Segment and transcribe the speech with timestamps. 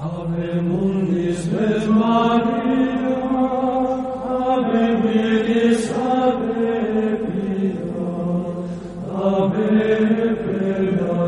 [0.00, 3.18] Ave mundis et Maria,
[4.46, 6.78] Ave viris, Ave
[9.10, 11.18] Ave plena.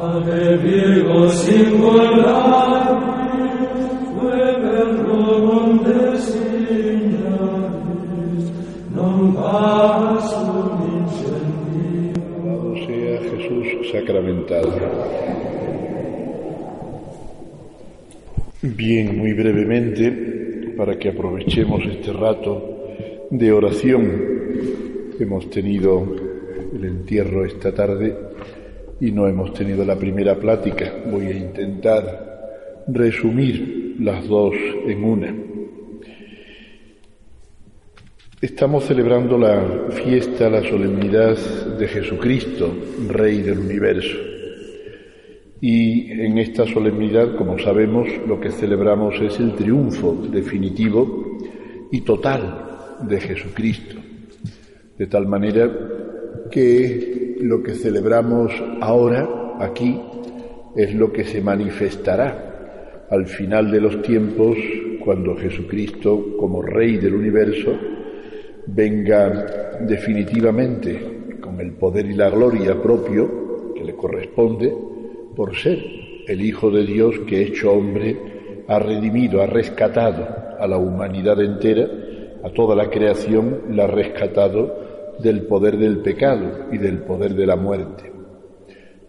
[0.00, 2.57] Ave Virgo singulare,
[18.62, 22.86] Bien, muy brevemente, para que aprovechemos este rato
[23.30, 24.22] de oración.
[25.18, 26.06] Hemos tenido
[26.74, 28.14] el entierro esta tarde
[29.00, 30.92] y no hemos tenido la primera plática.
[31.10, 34.54] Voy a intentar resumir las dos
[34.86, 35.34] en una.
[38.40, 41.36] Estamos celebrando la fiesta, la solemnidad
[41.76, 42.72] de Jesucristo,
[43.08, 44.16] Rey del universo.
[45.60, 51.36] Y en esta solemnidad, como sabemos, lo que celebramos es el triunfo definitivo
[51.90, 53.96] y total de Jesucristo.
[54.96, 55.68] De tal manera
[56.48, 60.00] que lo que celebramos ahora, aquí,
[60.76, 64.56] es lo que se manifestará al final de los tiempos,
[65.04, 67.97] cuando Jesucristo, como Rey del universo,
[68.74, 74.74] venga definitivamente con el poder y la gloria propio que le corresponde
[75.34, 75.78] por ser
[76.26, 78.16] el Hijo de Dios que hecho hombre
[78.68, 81.88] ha redimido, ha rescatado a la humanidad entera,
[82.44, 87.46] a toda la creación, la ha rescatado del poder del pecado y del poder de
[87.46, 88.12] la muerte.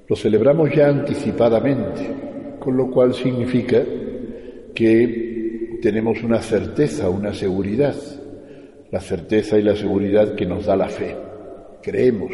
[0.07, 3.83] Lo celebramos ya anticipadamente, con lo cual significa
[4.73, 7.95] que tenemos una certeza, una seguridad
[8.91, 11.15] la certeza y la seguridad que nos da la fe.
[11.81, 12.31] Creemos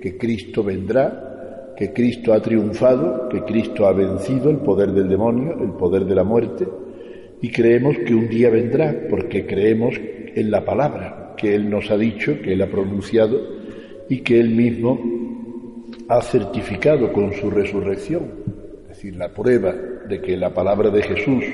[0.00, 5.56] que Cristo vendrá, que Cristo ha triunfado, que Cristo ha vencido el poder del demonio,
[5.60, 6.66] el poder de la muerte,
[7.42, 9.94] y creemos que un día vendrá, porque creemos
[10.34, 13.40] en la palabra que Él nos ha dicho, que Él ha pronunciado
[14.08, 15.00] y que Él mismo
[16.08, 18.24] ha certificado con su resurrección.
[18.82, 19.74] Es decir, la prueba
[20.08, 21.44] de que la palabra de Jesús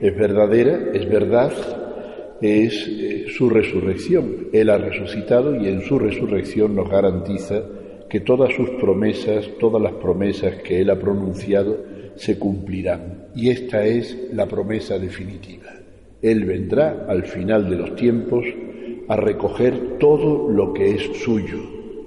[0.00, 1.52] es verdadera, es verdad,
[2.40, 4.48] es eh, su resurrección.
[4.52, 7.62] Él ha resucitado y en su resurrección nos garantiza
[8.08, 11.78] que todas sus promesas, todas las promesas que Él ha pronunciado,
[12.16, 13.28] se cumplirán.
[13.34, 15.72] Y esta es la promesa definitiva.
[16.20, 18.44] Él vendrá al final de los tiempos
[19.08, 21.58] a recoger todo lo que es suyo,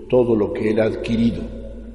[0.09, 1.41] todo lo que Él ha adquirido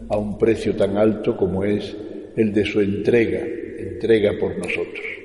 [0.09, 1.97] a un precio tan alto como es
[2.37, 3.41] el de su entrega,
[3.79, 5.18] entrega por nosotros.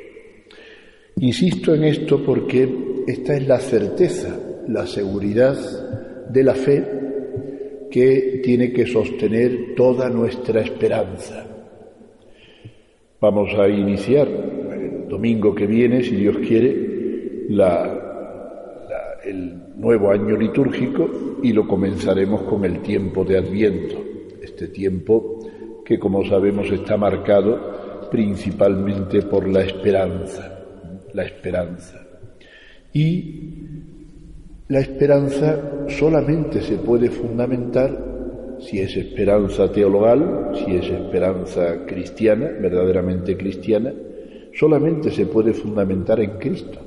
[1.17, 2.67] Insisto en esto porque
[3.07, 4.37] esta es la certeza,
[4.67, 5.57] la seguridad
[6.29, 6.83] de la fe
[7.91, 11.45] que tiene que sostener toda nuestra esperanza.
[13.21, 16.93] Vamos a iniciar el domingo que viene, si Dios quiere,
[19.23, 24.03] el nuevo año litúrgico y lo comenzaremos con el tiempo de Adviento,
[24.41, 25.39] este tiempo
[25.85, 30.62] que como sabemos está marcado principalmente por la esperanza,
[31.13, 32.05] la esperanza.
[32.93, 33.51] Y
[34.67, 38.13] la esperanza solamente se puede fundamentar
[38.59, 43.93] si es esperanza teologal, si es esperanza cristiana, verdaderamente cristiana,
[44.53, 46.79] solamente se puede fundamentar en Cristo.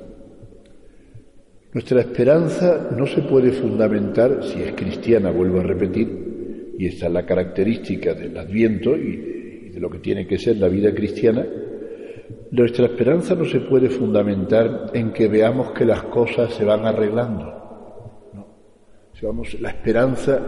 [1.73, 7.13] Nuestra esperanza no se puede fundamentar, si es cristiana, vuelvo a repetir, y esta es
[7.13, 11.45] la característica del adviento y de lo que tiene que ser la vida cristiana,
[12.51, 17.53] nuestra esperanza no se puede fundamentar en que veamos que las cosas se van arreglando.
[19.59, 20.39] la esperanza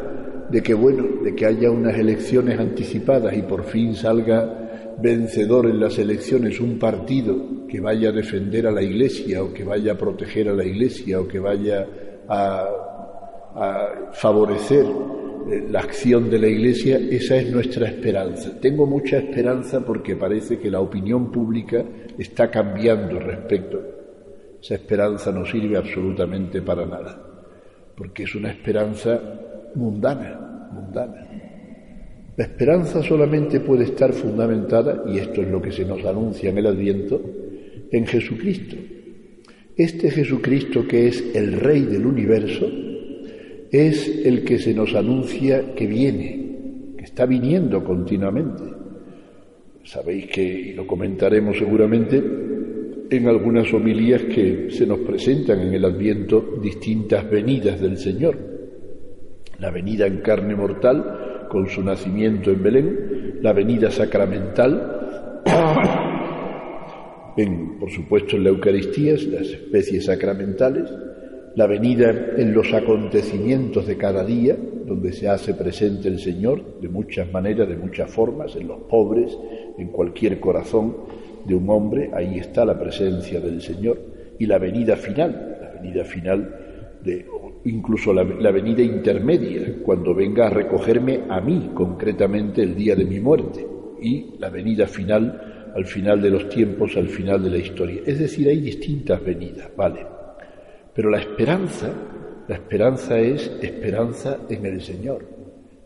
[0.49, 5.79] de que, bueno, de que haya unas elecciones anticipadas y por fin salga vencedor en
[5.79, 9.97] las elecciones un partido que vaya a defender a la Iglesia o que vaya a
[9.97, 11.87] proteger a la Iglesia o que vaya
[12.27, 12.67] a,
[13.55, 14.85] a favorecer
[15.69, 18.59] la acción de la Iglesia, esa es nuestra esperanza.
[18.59, 21.83] Tengo mucha esperanza porque parece que la opinión pública
[22.17, 23.81] está cambiando respecto.
[24.61, 27.21] Esa esperanza no sirve absolutamente para nada,
[27.95, 29.19] porque es una esperanza
[29.75, 31.27] mundana, mundana.
[32.35, 36.57] La esperanza solamente puede estar fundamentada, y esto es lo que se nos anuncia en
[36.57, 37.21] el Adviento,
[37.91, 38.75] en Jesucristo.
[39.75, 42.69] Este Jesucristo que es el Rey del universo,
[43.71, 48.63] es el que se nos anuncia que viene, que está viniendo continuamente.
[49.83, 52.21] Sabéis que, y lo comentaremos seguramente,
[53.09, 58.37] en algunas homilías que se nos presentan en el Adviento distintas venidas del Señor.
[59.57, 65.41] La venida en carne mortal, con su nacimiento en Belén, la venida sacramental,
[67.37, 70.89] en, por supuesto en la Eucaristía, las especies sacramentales,
[71.55, 74.55] la venida en los acontecimientos de cada día,
[74.85, 79.37] donde se hace presente el Señor de muchas maneras, de muchas formas, en los pobres,
[79.77, 80.95] en cualquier corazón
[81.45, 83.99] de un hombre, ahí está la presencia del Señor,
[84.37, 86.55] y la venida final, la venida final
[87.03, 87.25] de
[87.65, 93.05] incluso la, la, venida intermedia, cuando venga a recogerme a mí concretamente el día de
[93.05, 93.65] mi muerte,
[94.01, 98.01] y la venida final al final de los tiempos, al final de la historia.
[98.05, 100.18] Es decir, hay distintas venidas, ¿vale?
[100.99, 101.93] Pero la esperanza,
[102.49, 105.25] la esperanza es esperanza en el Señor,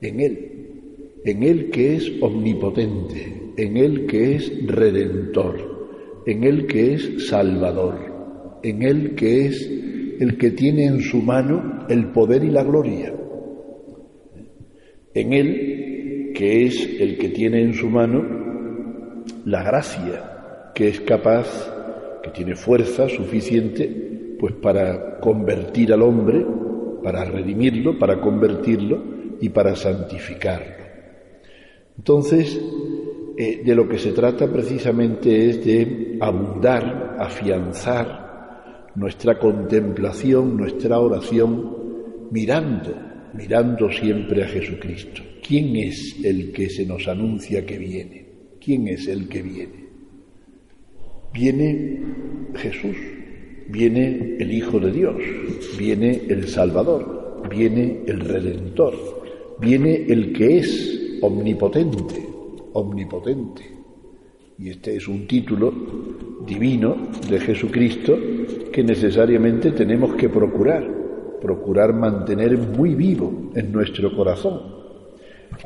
[0.02, 6.96] en Él, en Él que es omnipotente, en Él que es redentor, en Él que
[6.96, 9.72] es salvador, en Él que es
[10.20, 13.14] el que tiene en su mano el poder y la gloria,
[15.14, 21.72] en Él que es el que tiene en su mano la gracia, que es capaz,
[22.24, 24.13] que tiene fuerza suficiente
[24.44, 26.46] pues para convertir al hombre,
[27.02, 29.02] para redimirlo, para convertirlo
[29.40, 30.84] y para santificarlo.
[31.98, 32.60] Entonces,
[33.38, 42.28] eh, de lo que se trata precisamente es de abundar, afianzar nuestra contemplación, nuestra oración,
[42.30, 42.94] mirando,
[43.36, 45.22] mirando siempre a Jesucristo.
[45.42, 48.26] ¿Quién es el que se nos anuncia que viene?
[48.60, 49.86] ¿Quién es el que viene?
[51.32, 52.02] Viene
[52.56, 52.98] Jesús,
[53.70, 55.16] viene el Hijo de Dios,
[55.78, 58.94] viene el Salvador, viene el Redentor,
[59.60, 62.26] viene el que es omnipotente,
[62.74, 63.62] omnipotente.
[64.60, 65.74] Y este es un título
[66.46, 68.18] divino de Jesucristo
[68.72, 70.88] que necesariamente tenemos que procurar,
[71.42, 74.62] procurar mantener muy vivo en nuestro corazón.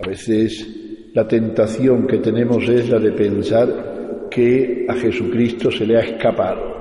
[0.01, 5.97] A veces la tentación que tenemos es la de pensar que a Jesucristo se le
[5.97, 6.76] ha escapado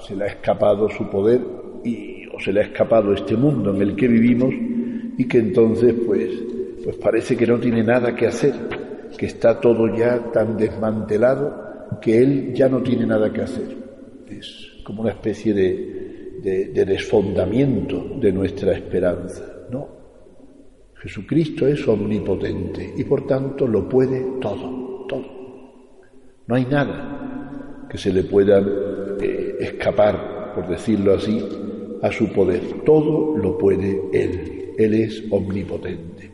[0.00, 1.40] se le ha escapado su poder
[1.84, 4.54] y, o se le ha escapado este mundo en el que vivimos
[5.18, 6.30] y que entonces pues,
[6.82, 8.54] pues parece que no tiene nada que hacer,
[9.16, 13.76] que está todo ya tan desmantelado que él ya no tiene nada que hacer.
[14.28, 19.44] Es como una especie de, de, de desfondamiento de nuestra esperanza.
[19.70, 19.88] No,
[21.00, 25.40] Jesucristo es omnipotente y por tanto lo puede todo, todo.
[26.46, 28.60] No hay nada que se le pueda
[29.60, 31.42] escapar, por decirlo así,
[32.02, 32.60] a su poder.
[32.84, 34.72] Todo lo puede Él.
[34.76, 36.30] Él es omnipotente.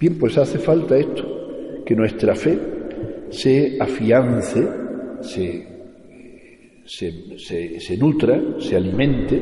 [0.00, 2.58] Bien, pues hace falta esto, que nuestra fe
[3.28, 4.66] se afiance,
[5.20, 5.66] se,
[6.86, 9.40] se, se, nutra, se alimente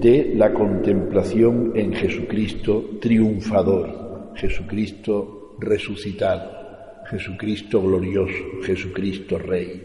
[0.00, 9.82] de la contemplación en Jesucristo triunfador, Jesucristo resucitado, Jesucristo glorioso, Jesucristo Rey.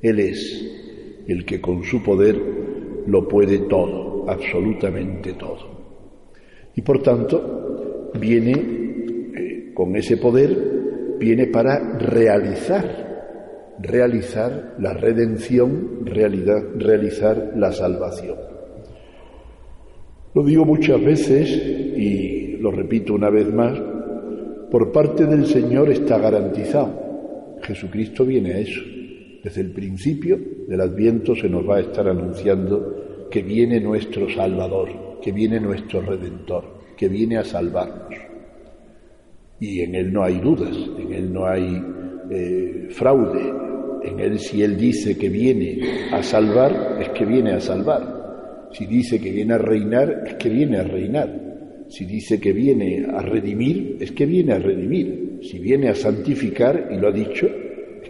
[0.00, 0.83] Él es
[1.26, 2.40] el que con su poder
[3.06, 5.74] lo puede todo, absolutamente todo.
[6.74, 16.62] Y por tanto, viene eh, con ese poder, viene para realizar, realizar la redención, realidad,
[16.76, 18.36] realizar la salvación.
[20.34, 21.48] Lo digo muchas veces
[21.96, 23.80] y lo repito una vez más,
[24.70, 27.58] por parte del Señor está garantizado.
[27.62, 28.80] Jesucristo viene a eso.
[29.44, 35.20] Desde el principio del Adviento se nos va a estar anunciando que viene nuestro Salvador,
[35.20, 36.64] que viene nuestro Redentor,
[36.96, 38.18] que viene a salvarnos.
[39.60, 41.82] Y en Él no hay dudas, en Él no hay
[42.30, 43.52] eh, fraude,
[44.02, 48.70] en Él si Él dice que viene a salvar, es que viene a salvar.
[48.72, 51.84] Si dice que viene a reinar, es que viene a reinar.
[51.88, 55.40] Si dice que viene a redimir, es que viene a redimir.
[55.42, 57.46] Si viene a santificar, y lo ha dicho,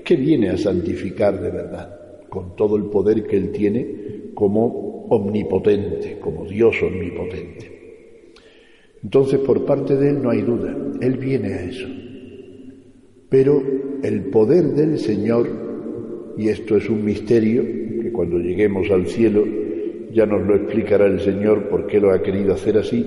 [0.04, 6.18] que viene a santificar de verdad, con todo el poder que Él tiene como omnipotente,
[6.20, 7.74] como Dios omnipotente.
[9.02, 11.86] Entonces, por parte de Él no hay duda, Él viene a eso.
[13.28, 13.62] Pero
[14.02, 15.48] el poder del Señor,
[16.36, 17.62] y esto es un misterio,
[18.00, 19.44] que cuando lleguemos al cielo
[20.12, 23.04] ya nos lo explicará el Señor por qué lo ha querido hacer así,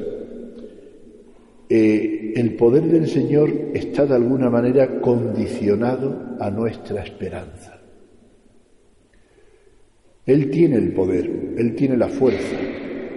[1.70, 7.82] eh, el poder del Señor está de alguna manera condicionado a nuestra esperanza.
[10.26, 12.58] Él tiene el poder, Él tiene la fuerza,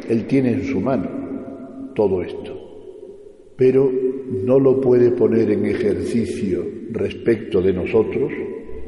[0.08, 7.60] Él tiene en su mano todo esto, pero no lo puede poner en ejercicio respecto
[7.60, 8.32] de nosotros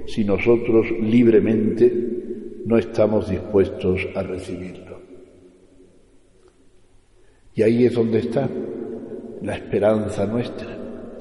[0.06, 1.92] si nosotros libremente
[2.64, 5.00] no estamos dispuestos a recibirlo.
[7.54, 8.48] Y ahí es donde está
[9.42, 10.78] la esperanza nuestra.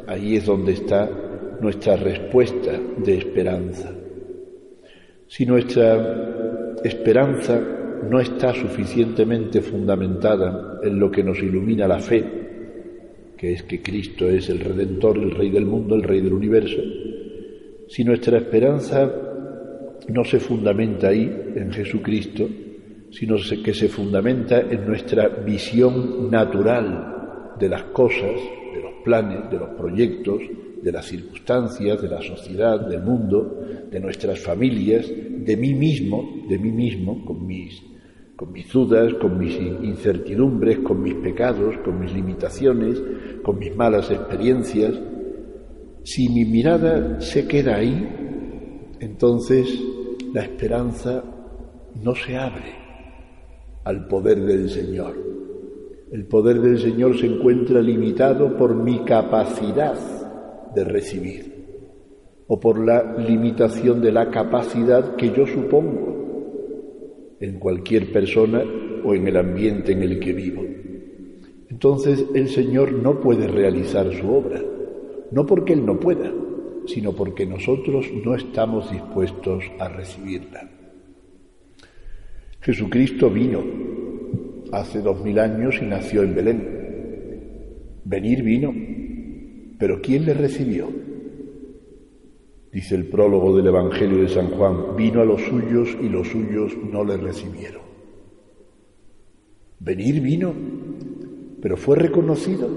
[0.08, 1.10] Ahí es donde está
[1.60, 3.92] nuestra respuesta de esperanza.
[5.28, 7.60] Si nuestra esperanza
[8.10, 12.24] no está suficientemente fundamentada en lo que nos ilumina la fe,
[13.38, 16.82] que es que Cristo es el Redentor, el Rey del mundo, el Rey del universo,
[17.88, 19.12] si nuestra esperanza
[20.08, 22.48] no se fundamenta ahí, en Jesucristo,
[23.12, 27.21] sino que se fundamenta en nuestra visión natural
[27.62, 28.36] de las cosas,
[28.74, 30.42] de los planes, de los proyectos,
[30.82, 36.58] de las circunstancias, de la sociedad, del mundo, de nuestras familias, de mí mismo, de
[36.58, 37.80] mí mismo, con mis,
[38.36, 43.00] con mis dudas, con mis incertidumbres, con mis pecados, con mis limitaciones,
[43.44, 45.00] con mis malas experiencias.
[46.04, 49.80] Si mi mirada se queda ahí, entonces
[50.34, 51.24] la esperanza
[52.02, 52.74] no se abre
[53.84, 55.41] al poder del Señor.
[56.12, 59.96] El poder del Señor se encuentra limitado por mi capacidad
[60.76, 61.52] de recibir
[62.48, 68.62] o por la limitación de la capacidad que yo supongo en cualquier persona
[69.06, 70.66] o en el ambiente en el que vivo.
[71.70, 74.62] Entonces el Señor no puede realizar su obra,
[75.32, 76.30] no porque Él no pueda,
[76.88, 80.70] sino porque nosotros no estamos dispuestos a recibirla.
[82.60, 83.64] Jesucristo vino
[84.72, 86.82] hace dos mil años y nació en Belén.
[88.04, 88.74] Venir vino,
[89.78, 90.88] pero ¿quién le recibió?
[92.72, 96.74] Dice el prólogo del Evangelio de San Juan, vino a los suyos y los suyos
[96.90, 97.82] no le recibieron.
[99.80, 100.54] Venir vino,
[101.62, 102.70] pero fue reconocido,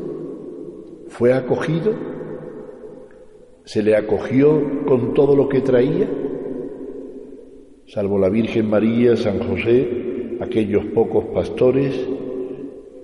[1.09, 1.95] fue acogido,
[3.65, 6.09] se le acogió con todo lo que traía,
[7.87, 10.04] salvo la Virgen María, San José,
[10.41, 11.95] aquellos pocos pastores,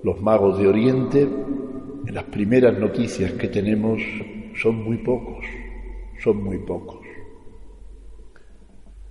[0.03, 1.27] los magos de Oriente,
[2.05, 4.01] en las primeras noticias que tenemos
[4.55, 5.45] son muy pocos,
[6.23, 6.99] son muy pocos.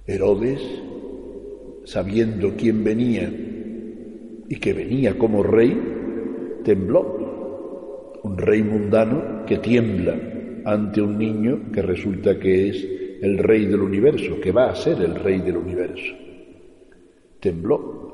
[0.06, 0.60] Herodes,
[1.84, 3.32] sabiendo quién venía
[4.48, 5.80] y que venía como rey,
[6.64, 7.18] tembló.
[8.22, 10.14] Un rey mundano que tiembla
[10.64, 12.86] ante un niño que resulta que es
[13.22, 16.14] el rey del universo, que va a ser el rey del universo.
[17.40, 18.09] Tembló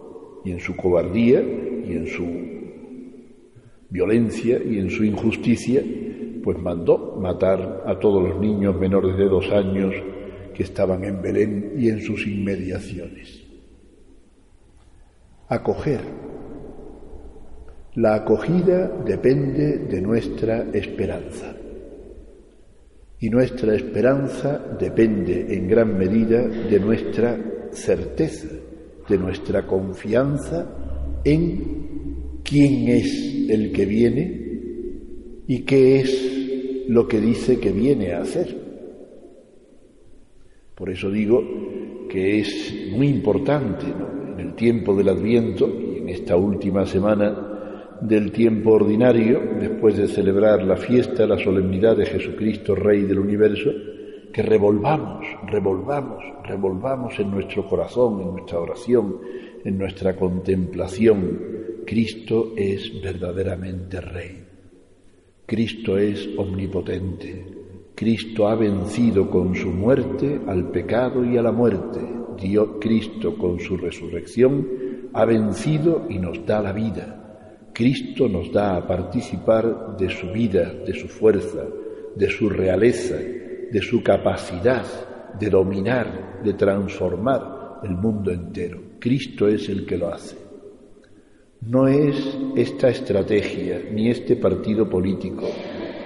[0.47, 2.25] y en su cobardía y en su
[3.91, 5.83] violencia y en su injusticia,
[6.45, 9.93] pues mandó matar a todos los niños menores de dos años
[10.55, 13.45] que estaban en Belén y en sus inmediaciones.
[15.49, 16.00] Acoger.
[17.97, 21.57] La acogida depende de nuestra esperanza.
[23.19, 27.37] Y nuestra esperanza depende en gran medida de nuestra
[27.73, 28.49] certeza,
[29.09, 30.67] de nuestra confianza
[31.25, 34.47] en quién es el que viene
[35.47, 38.57] y qué es lo que dice que viene a hacer.
[40.75, 41.43] Por eso digo
[42.09, 47.47] que es muy importante en el tiempo del Adviento y en esta última semana
[48.01, 53.71] del tiempo ordinario, después de celebrar la fiesta, la solemnidad de Jesucristo, Rey del universo,
[54.37, 59.16] que revolvamos, revolvamos, revolvamos en nuestro corazón, en nuestra oración,
[59.64, 61.40] en nuestra contemplación.
[61.87, 64.45] Cristo es verdaderamente Rey.
[65.47, 67.47] Cristo es omnipotente.
[67.95, 72.00] Cristo ha vencido con su muerte al pecado y a la muerte.
[72.38, 74.69] Dios Cristo con su resurrección
[75.14, 77.71] ha vencido y nos da la vida.
[77.73, 81.66] Cristo nos da a participar de su vida, de su fuerza,
[82.14, 83.16] de su realeza,
[83.73, 84.85] de su capacidad
[85.38, 88.80] de dominar, de transformar el mundo entero.
[88.99, 90.37] Cristo es el que lo hace.
[91.62, 95.46] No es esta estrategia, ni este partido político,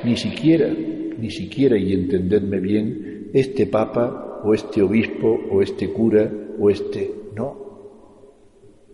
[0.04, 6.30] ni siquiera, ni siquiera, y entendedme bien, este papa o este obispo o este cura
[6.58, 7.10] o este...
[7.36, 7.60] No,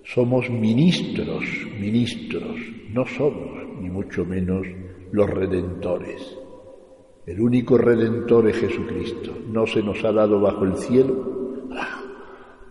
[0.04, 1.44] somos ministros,
[1.80, 2.56] ministros,
[2.90, 4.66] no somos ni mucho menos
[5.12, 6.45] los redentores.
[7.26, 9.36] El único redentor es Jesucristo.
[9.48, 11.68] No se nos ha dado bajo el cielo,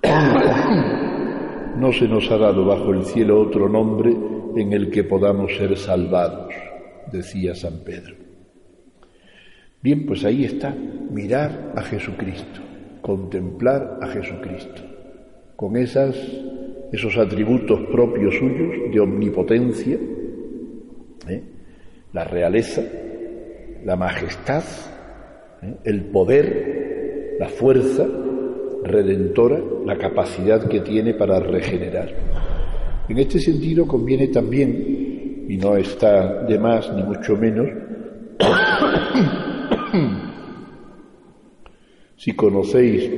[1.78, 4.16] no se nos ha dado bajo el cielo otro nombre
[4.56, 6.54] en el que podamos ser salvados,
[7.12, 8.16] decía San Pedro.
[9.82, 10.74] Bien, pues ahí está,
[11.12, 12.62] mirar a Jesucristo,
[13.02, 14.82] contemplar a Jesucristo,
[15.58, 16.16] con esas
[16.92, 19.98] esos atributos propios suyos de omnipotencia,
[21.28, 21.44] ¿eh?
[22.14, 22.82] la realeza,
[23.86, 24.64] la majestad,
[25.62, 25.76] ¿eh?
[25.84, 28.06] el poder, la fuerza
[28.84, 32.10] redentora, la capacidad que tiene para regenerar.
[33.08, 37.70] En este sentido conviene también, y no está de más ni mucho menos,
[42.18, 43.10] Si conocéis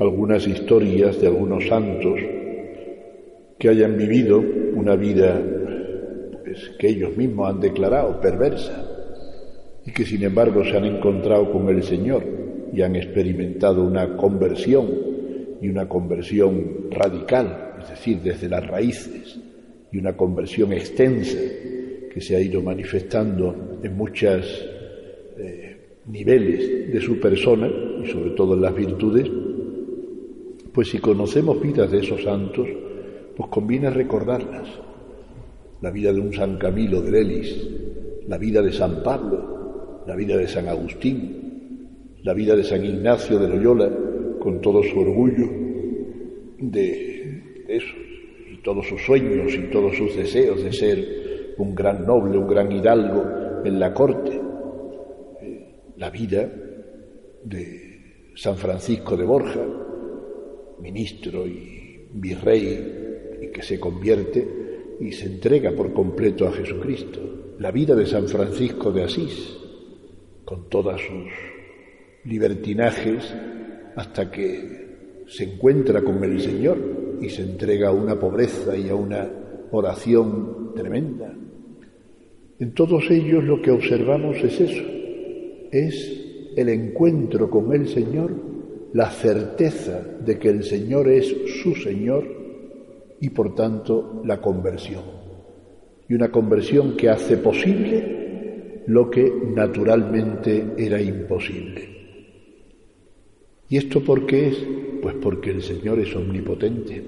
[0.00, 2.18] algunas historias de algunos santos
[3.58, 4.42] que hayan vivido
[4.74, 5.40] una vida
[6.44, 8.95] pues, que ellos mismos han declarado perversa
[9.86, 12.24] y que sin embargo se han encontrado con el Señor
[12.72, 14.88] y han experimentado una conversión
[15.62, 19.38] y una conversión radical, es decir, desde las raíces,
[19.92, 21.38] y una conversión extensa
[22.12, 24.68] que se ha ido manifestando en muchos
[25.38, 25.76] eh,
[26.06, 27.70] niveles de su persona
[28.02, 29.30] y sobre todo en las virtudes,
[30.72, 32.68] pues si conocemos vidas de esos santos,
[33.36, 34.68] pues conviene recordarlas.
[35.80, 37.68] La vida de un San Camilo de Lelis,
[38.26, 39.55] la vida de San Pablo,
[40.06, 43.90] la vida de San Agustín, la vida de San Ignacio de Loyola,
[44.38, 45.48] con todo su orgullo
[46.58, 47.94] de eso,
[48.52, 52.70] y todos sus sueños y todos sus deseos de ser un gran noble, un gran
[52.70, 53.24] hidalgo
[53.64, 54.40] en la corte.
[55.96, 56.50] La vida
[57.42, 59.66] de San Francisco de Borja,
[60.80, 64.46] ministro y virrey y que se convierte
[65.00, 67.54] y se entrega por completo a Jesucristo.
[67.58, 69.65] La vida de San Francisco de Asís,
[70.46, 71.28] con todos sus
[72.24, 73.34] libertinajes,
[73.96, 76.78] hasta que se encuentra con el Señor
[77.20, 79.28] y se entrega a una pobreza y a una
[79.72, 81.34] oración tremenda.
[82.60, 84.84] En todos ellos lo que observamos es eso,
[85.72, 88.32] es el encuentro con el Señor,
[88.92, 92.24] la certeza de que el Señor es su Señor
[93.20, 95.02] y por tanto la conversión.
[96.08, 98.25] Y una conversión que hace posible
[98.86, 101.96] lo que naturalmente era imposible.
[103.68, 104.66] ¿Y esto por qué es?
[105.02, 107.02] Pues porque el Señor es omnipotente.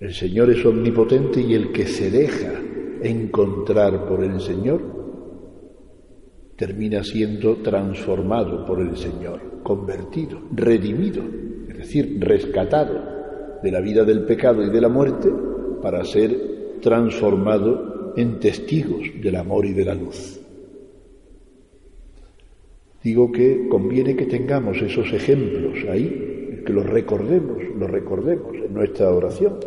[0.00, 2.60] El Señor es omnipotente y el que se deja
[3.02, 5.00] encontrar por el Señor
[6.56, 11.22] termina siendo transformado por el Señor, convertido, redimido,
[11.68, 15.30] es decir, rescatado de la vida del pecado y de la muerte
[15.82, 20.39] para ser transformado en testigos del amor y de la luz.
[23.02, 29.10] Digo que conviene que tengamos esos ejemplos ahí, que los recordemos, los recordemos en nuestra
[29.10, 29.58] oración.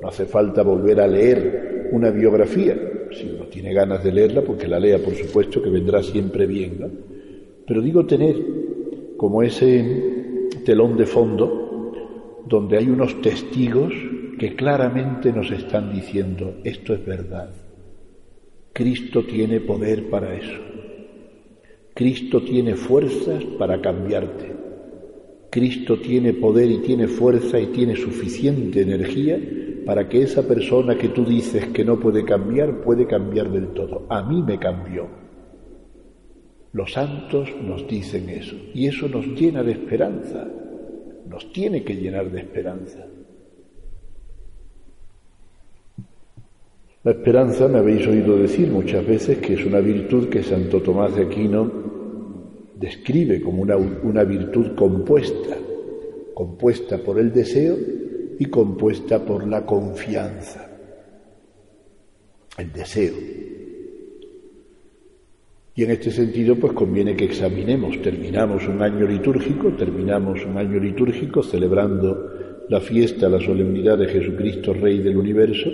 [0.00, 2.76] No hace falta volver a leer una biografía,
[3.10, 6.78] si uno tiene ganas de leerla, porque la lea, por supuesto, que vendrá siempre bien.
[7.66, 8.36] Pero digo tener
[9.16, 11.62] como ese telón de fondo
[12.46, 13.92] donde hay unos testigos
[14.38, 17.50] que claramente nos están diciendo, esto es verdad.
[18.72, 20.81] Cristo tiene poder para eso.
[21.94, 24.52] Cristo tiene fuerzas para cambiarte.
[25.50, 29.38] Cristo tiene poder y tiene fuerza y tiene suficiente energía
[29.84, 34.06] para que esa persona que tú dices que no puede cambiar puede cambiar del todo.
[34.08, 35.08] A mí me cambió.
[36.72, 40.48] Los santos nos dicen eso y eso nos llena de esperanza
[41.32, 43.06] nos tiene que llenar de esperanza.
[47.04, 51.16] La esperanza, me habéis oído decir muchas veces, que es una virtud que Santo Tomás
[51.16, 51.81] de Aquino
[52.82, 55.56] describe como una, una virtud compuesta,
[56.34, 57.78] compuesta por el deseo
[58.38, 60.68] y compuesta por la confianza.
[62.58, 63.14] El deseo,
[65.74, 70.78] y en este sentido, pues conviene que examinemos, terminamos un año litúrgico, terminamos un año
[70.78, 75.70] litúrgico celebrando la fiesta, la solemnidad de Jesucristo, Rey del universo,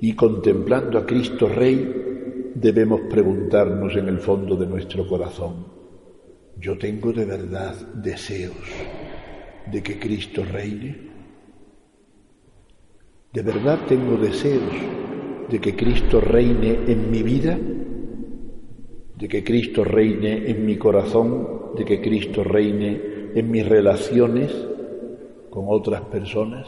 [0.00, 5.81] y contemplando a Cristo Rey, debemos preguntarnos en el fondo de nuestro corazón,
[6.60, 8.56] ¿yo tengo de verdad deseos
[9.70, 11.10] de que Cristo reine?
[13.32, 14.72] ¿De verdad tengo deseos
[15.48, 17.58] de que Cristo reine en mi vida?
[19.22, 24.52] de que Cristo reine en mi corazón, de que Cristo reine en mis relaciones
[25.48, 26.66] con otras personas?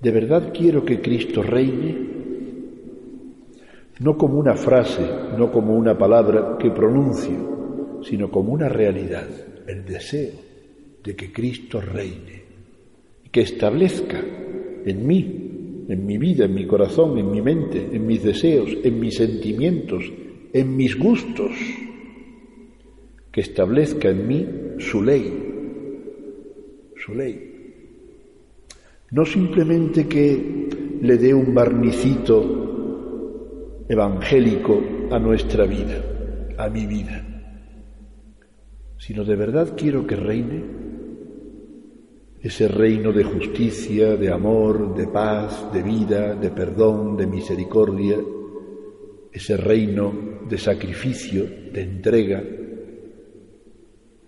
[0.00, 2.10] ¿De verdad quiero que Cristo reine?
[3.98, 5.04] No como una frase,
[5.36, 7.61] no como una palabra que pronuncio,
[8.02, 9.28] sino como una realidad,
[9.66, 10.32] el deseo
[11.02, 12.42] de que Cristo reine,
[13.30, 14.22] que establezca
[14.84, 19.00] en mí, en mi vida, en mi corazón, en mi mente, en mis deseos, en
[19.00, 20.04] mis sentimientos,
[20.52, 21.52] en mis gustos,
[23.30, 24.46] que establezca en mí
[24.78, 25.32] su ley,
[26.96, 27.48] su ley.
[29.10, 30.68] No simplemente que
[31.00, 32.62] le dé un barnicito
[33.88, 37.21] evangélico a nuestra vida, a mi vida,
[39.04, 40.62] sino de verdad quiero que reine
[42.40, 48.16] ese reino de justicia, de amor, de paz, de vida, de perdón, de misericordia,
[49.32, 52.44] ese reino de sacrificio, de entrega,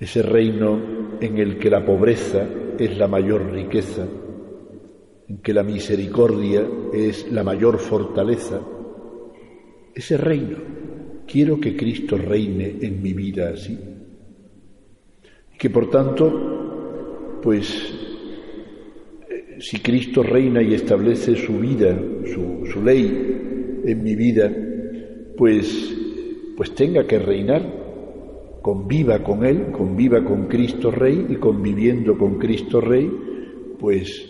[0.01, 2.45] ese reino en el que la pobreza
[2.77, 4.05] es la mayor riqueza,
[5.29, 8.61] en que la misericordia es la mayor fortaleza,
[9.95, 10.59] ese reino,
[11.29, 13.94] quiero que Cristo reine en mi vida así.
[15.55, 17.93] Y que por tanto, pues,
[19.31, 24.53] eh, si Cristo reina y establece su vida, su, ley en mi vida,
[25.37, 25.97] pues,
[26.57, 27.85] pues tenga que reinar
[28.65, 33.11] conviva con Él, conviva con Cristo Rey y conviviendo con Cristo Rey,
[33.79, 34.27] pues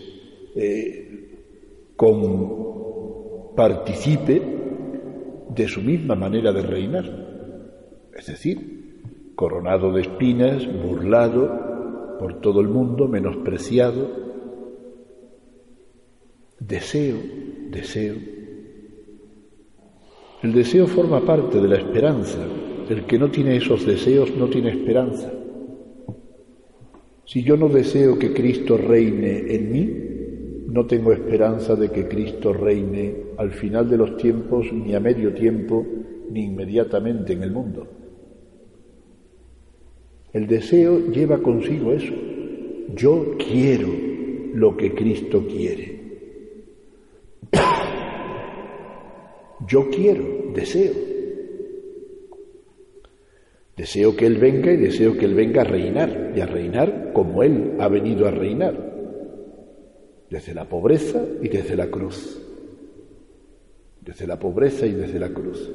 [0.57, 4.41] eh, con, participe
[5.55, 7.05] de su misma manera de reinar.
[8.13, 8.74] Es decir,
[9.35, 14.09] coronado de espinas, burlado por todo el mundo, menospreciado.
[16.59, 17.17] Deseo,
[17.69, 18.15] deseo.
[20.41, 22.39] El deseo forma parte de la esperanza,
[22.89, 25.31] el que no tiene esos deseos no tiene esperanza.
[27.25, 29.93] Si yo no deseo que Cristo reine en mí,
[30.67, 35.33] no tengo esperanza de que Cristo reine al final de los tiempos, ni a medio
[35.33, 35.85] tiempo,
[36.29, 38.04] ni inmediatamente en el mundo.
[40.35, 42.13] El deseo lleva consigo eso.
[42.93, 43.87] Yo quiero
[44.53, 45.97] lo que Cristo quiere.
[49.65, 50.91] Yo quiero, deseo.
[53.77, 57.41] Deseo que Él venga y deseo que Él venga a reinar, y a reinar como
[57.41, 58.93] Él ha venido a reinar,
[60.29, 62.41] desde la pobreza y desde la cruz.
[64.01, 65.71] Desde la pobreza y desde la cruz.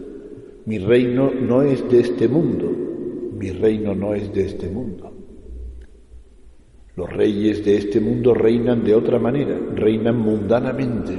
[0.66, 2.89] Mi reino no es de este mundo,
[3.40, 5.10] mi reino no es de este mundo.
[6.94, 11.18] Los reyes de este mundo reinan de otra manera, reinan mundanamente.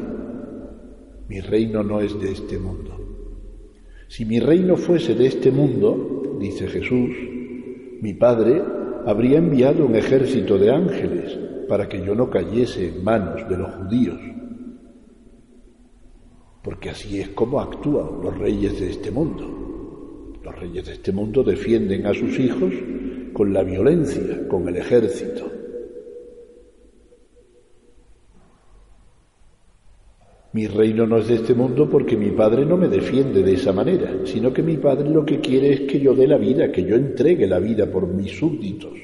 [1.28, 2.96] Mi reino no es de este mundo.
[4.08, 7.10] Si mi reino fuese de este mundo, dice Jesús,
[8.02, 8.62] mi Padre
[9.08, 13.72] habría enviado un ejército de ángeles para que yo no cayese en manos de los
[13.72, 14.20] judíos.
[16.62, 19.71] Porque así es como actúan los reyes de este mundo.
[20.44, 22.74] Los reyes de este mundo defienden a sus hijos
[23.34, 25.52] con la violencia, con el ejército.
[30.54, 33.72] Mi reino no es de este mundo porque mi Padre no me defiende de esa
[33.72, 36.84] manera, sino que mi Padre lo que quiere es que yo dé la vida, que
[36.84, 38.98] yo entregue la vida por mis súbditos.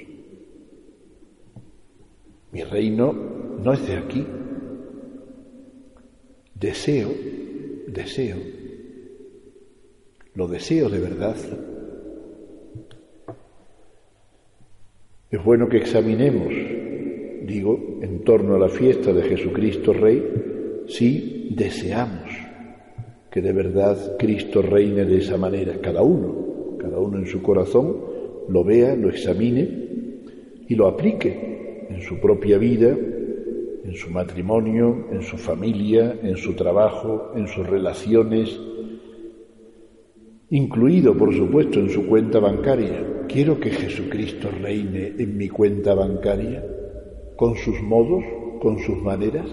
[2.51, 3.13] Mi reino
[3.63, 4.25] no es de aquí.
[6.53, 7.13] Deseo,
[7.87, 8.37] deseo,
[10.37, 11.35] lo deseo de verdad.
[15.31, 16.53] Es bueno que examinemos,
[17.43, 20.23] digo, en torno a la fiesta de Jesucristo Rey,
[20.87, 22.29] si deseamos
[23.31, 27.97] que de verdad Cristo reine de esa manera, cada uno, cada uno en su corazón,
[28.47, 29.67] lo vea, lo examine
[30.67, 36.53] y lo aplique en su propia vida, en su matrimonio, en su familia, en su
[36.53, 38.59] trabajo, en sus relaciones,
[40.49, 43.25] incluido, por supuesto, en su cuenta bancaria.
[43.27, 46.63] Quiero que Jesucristo reine en mi cuenta bancaria,
[47.35, 48.23] con sus modos,
[48.61, 49.47] con sus maneras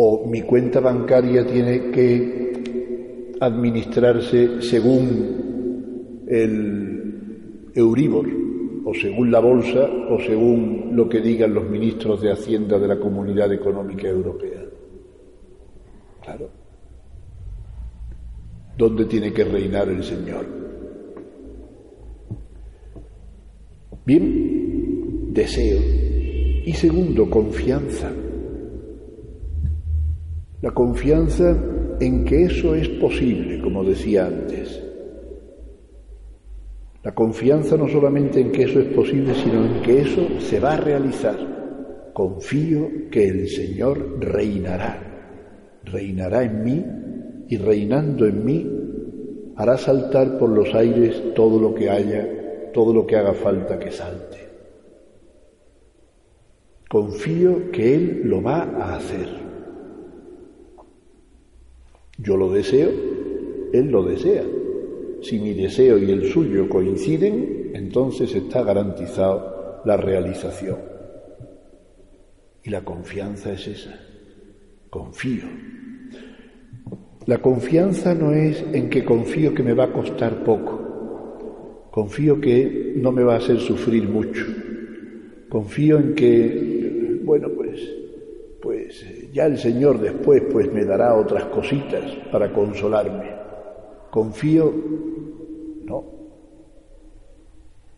[0.00, 8.28] o mi cuenta bancaria tiene que administrarse según el Euribor
[8.84, 13.00] o según la bolsa o según lo que digan los ministros de Hacienda de la
[13.00, 14.62] Comunidad Económica Europea.
[16.22, 16.48] Claro.
[18.78, 20.46] ¿Dónde tiene que reinar el Señor?
[24.06, 25.80] Bien, deseo.
[26.64, 28.12] Y segundo, confianza.
[30.62, 31.60] La confianza
[31.98, 34.80] en que eso es posible, como decía antes.
[37.02, 40.74] La confianza no solamente en que eso es posible, sino en que eso se va
[40.74, 42.12] a realizar.
[42.14, 46.84] Confío que el Señor reinará, reinará en mí
[47.48, 48.78] y reinando en mí
[49.56, 53.90] hará saltar por los aires todo lo que haya, todo lo que haga falta que
[53.90, 54.48] salte.
[56.88, 59.28] Confío que Él lo va a hacer.
[62.18, 62.90] Yo lo deseo,
[63.72, 64.44] Él lo desea.
[65.20, 70.78] Si mi deseo y el suyo coinciden, entonces está garantizado la realización.
[72.62, 73.98] Y la confianza es esa.
[74.88, 75.44] Confío.
[77.28, 81.88] La confianza no es en que confío que me va a costar poco.
[81.90, 84.46] Confío que no me va a hacer sufrir mucho.
[85.50, 87.86] Confío en que, bueno, pues
[88.62, 93.30] pues eh, ya el Señor después pues me dará otras cositas para consolarme.
[94.10, 94.72] Confío,
[95.84, 96.04] no.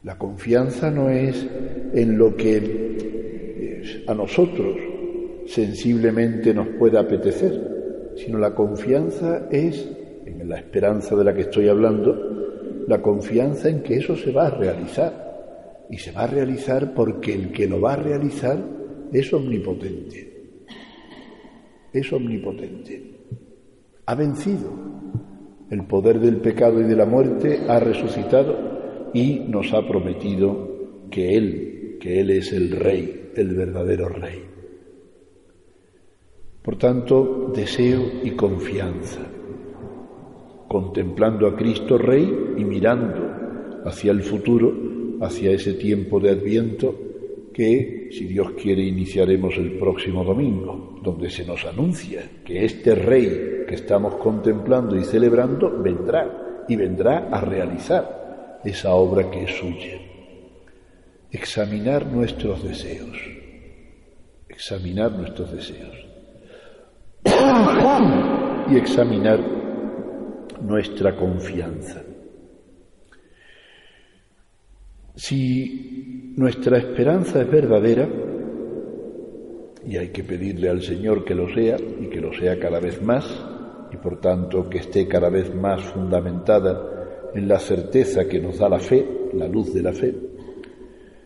[0.02, 1.46] La confianza no es
[1.94, 4.76] en lo que eh, a nosotros
[5.46, 7.69] sensiblemente nos pueda apetecer,
[8.24, 9.88] sino la confianza es,
[10.24, 14.46] en la esperanza de la que estoy hablando, la confianza en que eso se va
[14.46, 15.86] a realizar.
[15.90, 18.58] Y se va a realizar porque el que lo va a realizar
[19.12, 20.66] es omnipotente.
[21.92, 23.02] Es omnipotente.
[24.06, 24.70] Ha vencido.
[25.70, 31.36] El poder del pecado y de la muerte ha resucitado y nos ha prometido que
[31.36, 34.59] Él, que Él es el Rey, el verdadero Rey.
[36.62, 39.20] Por tanto, deseo y confianza,
[40.68, 44.70] contemplando a Cristo Rey y mirando hacia el futuro,
[45.22, 46.94] hacia ese tiempo de Adviento
[47.54, 53.64] que, si Dios quiere, iniciaremos el próximo domingo, donde se nos anuncia que este Rey
[53.66, 59.98] que estamos contemplando y celebrando vendrá y vendrá a realizar esa obra que es suya.
[61.30, 63.16] Examinar nuestros deseos,
[64.46, 66.09] examinar nuestros deseos
[67.24, 69.40] y examinar
[70.60, 72.02] nuestra confianza.
[75.16, 78.08] Si nuestra esperanza es verdadera,
[79.86, 83.02] y hay que pedirle al Señor que lo sea y que lo sea cada vez
[83.02, 83.26] más,
[83.92, 88.68] y por tanto que esté cada vez más fundamentada en la certeza que nos da
[88.68, 90.14] la fe, la luz de la fe,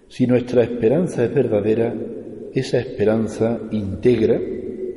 [0.08, 1.94] si nuestra esperanza es verdadera,
[2.52, 4.40] esa esperanza integra,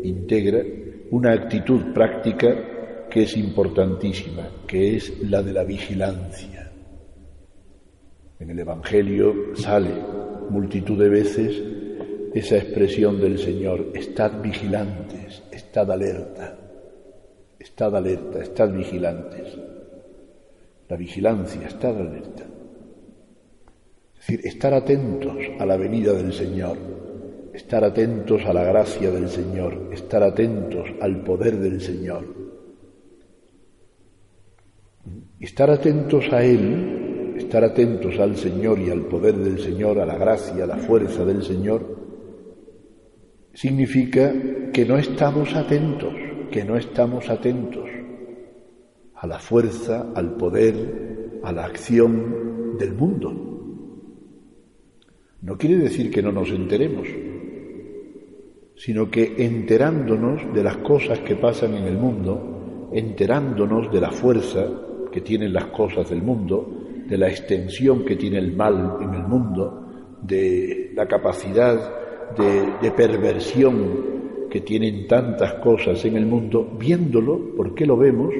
[0.03, 0.63] integra
[1.11, 6.71] una actitud práctica que es importantísima, que es la de la vigilancia.
[8.39, 9.89] En el Evangelio sale
[10.49, 11.63] multitud de veces
[12.33, 16.57] esa expresión del Señor, estad vigilantes, estad alerta,
[17.57, 19.57] estad alerta, estad vigilantes.
[20.89, 22.43] La vigilancia, estad alerta.
[24.13, 26.77] Es decir, estar atentos a la venida del Señor,
[27.57, 32.23] estar atentos a la gracia del Señor, estar atentos al poder del Señor.
[35.39, 40.19] Estar atentos a Él, estar atentos al Señor y al poder del Señor, a la
[40.19, 41.97] gracia, a la fuerza del Señor,
[43.55, 44.31] significa
[44.71, 46.13] que no estamos atentos,
[46.51, 47.89] que no estamos atentos
[49.15, 53.33] a la fuerza, al poder, a la acción del mundo.
[55.41, 57.07] No quiere decir que no nos enteremos,
[58.77, 64.65] sino que enterándonos de las cosas que pasan en el mundo, enterándonos de la fuerza
[65.11, 69.23] que tienen las cosas del mundo, de la extensión que tiene el mal en el
[69.23, 71.79] mundo, de la capacidad
[72.35, 78.33] de, perversión que tienen tantas cosas en el mundo, viéndolo, porque lo vemos,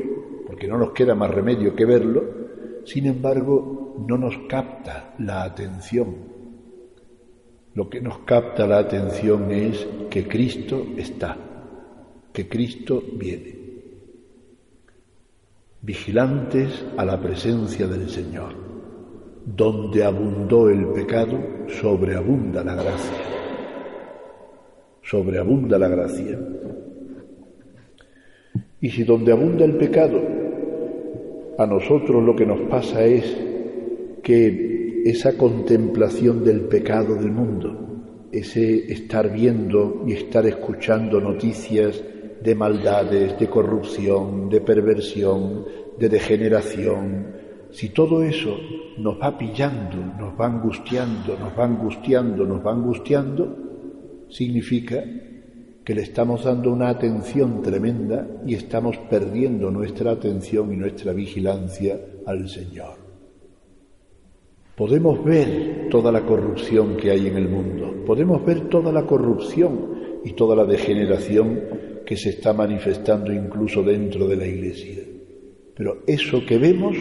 [0.45, 2.23] porque no nos queda más remedio que verlo,
[2.85, 6.36] sin embargo no nos capta la atención,
[7.77, 11.37] lo que nos capta la atención es que Cristo está,
[12.33, 13.53] que Cristo viene.
[15.83, 18.55] Vigilantes a la presencia del Señor.
[19.45, 21.37] Donde abundó el pecado,
[21.67, 23.17] sobreabunda la gracia.
[25.03, 26.39] Sobreabunda la gracia.
[28.81, 30.19] Y si donde abunda el pecado,
[31.59, 33.37] a nosotros lo que nos pasa es
[34.23, 34.76] que
[35.09, 42.03] esa contemplación del pecado del mundo, ese estar viendo y estar escuchando noticias
[42.43, 45.65] de maldades, de corrupción, de perversión,
[45.97, 47.37] de degeneración,
[47.71, 48.57] si todo eso
[48.97, 55.03] nos va pillando, nos va angustiando, nos va angustiando, nos va angustiando, significa
[55.83, 61.97] que le estamos dando una atención tremenda y estamos perdiendo nuestra atención y nuestra vigilancia
[62.25, 63.06] al Señor.
[64.77, 70.19] Podemos ver toda la corrupción que hay en el mundo, podemos ver toda la corrupción
[70.23, 75.03] y toda la degeneración que se está manifestando incluso dentro de la Iglesia.
[75.75, 76.95] Pero eso que vemos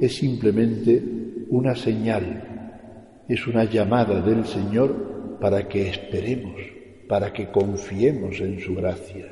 [0.00, 1.02] es simplemente
[1.50, 6.58] una señal, es una llamada del Señor para que esperemos,
[7.06, 9.30] para que confiemos en su gracia,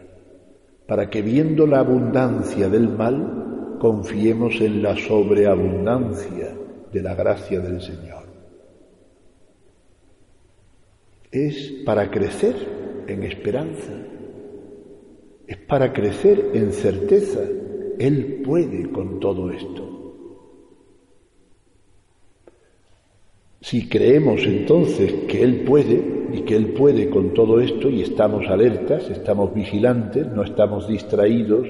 [0.87, 6.59] para que viendo la abundancia del mal, confiemos en la sobreabundancia
[6.93, 8.25] de la gracia del Señor.
[11.31, 12.55] Es para crecer
[13.07, 13.93] en esperanza,
[15.47, 17.41] es para crecer en certeza.
[17.99, 19.93] Él puede con todo esto.
[23.61, 28.47] Si creemos entonces que Él puede y que Él puede con todo esto y estamos
[28.49, 31.69] alertas, estamos vigilantes, no estamos distraídos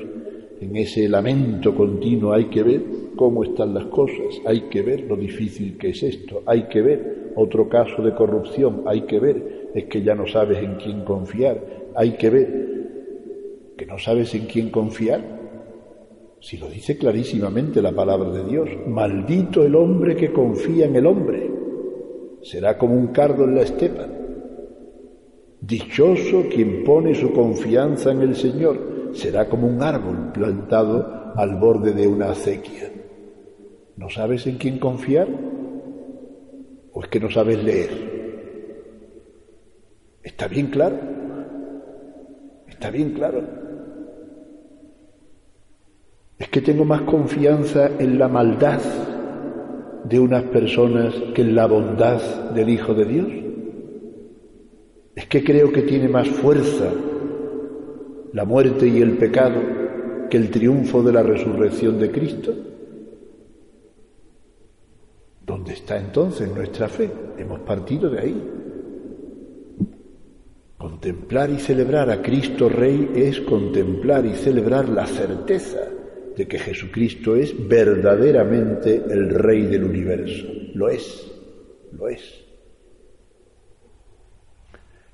[0.62, 2.83] en ese lamento continuo hay que ver
[3.16, 7.33] cómo están las cosas, hay que ver lo difícil que es esto, hay que ver
[7.35, 11.90] otro caso de corrupción, hay que ver, es que ya no sabes en quién confiar,
[11.94, 12.62] hay que ver
[13.77, 15.40] que no sabes en quién confiar.
[16.40, 21.07] Si lo dice clarísimamente la palabra de Dios, maldito el hombre que confía en el
[21.07, 21.51] hombre,
[22.42, 24.09] será como un cardo en la estepa.
[25.61, 31.92] Dichoso quien pone su confianza en el Señor, será como un árbol plantado al borde
[31.92, 32.90] de una acequia.
[33.96, 35.29] ¿No sabes en quién confiar?
[36.92, 37.90] ¿O es que no sabes leer?
[40.22, 40.96] ¿Está bien claro?
[42.68, 43.42] ¿Está bien claro?
[46.38, 48.81] Es que tengo más confianza en la maldad
[50.05, 53.29] de unas personas que en la bondad del Hijo de Dios.
[55.14, 56.92] Es que creo que tiene más fuerza
[58.33, 59.61] la muerte y el pecado
[60.31, 62.55] que el triunfo de la resurrección de Cristo.
[65.45, 67.11] ¿Dónde está entonces nuestra fe?
[67.37, 68.51] Hemos partido de ahí.
[70.79, 75.81] Contemplar y celebrar a Cristo Rey es contemplar y celebrar la certeza
[76.37, 80.47] de que Jesucristo es verdaderamente el Rey del universo.
[80.75, 81.31] Lo es,
[81.92, 82.42] lo es.